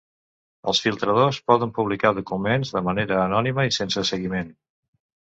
Els 0.71 0.79
filtradors 0.85 1.39
poden 1.51 1.73
publicar 1.75 2.11
documents 2.19 2.71
de 2.79 2.83
manera 2.87 3.19
anònima 3.27 3.67
i 3.69 3.75
sense 3.77 4.05
seguiment. 4.13 4.51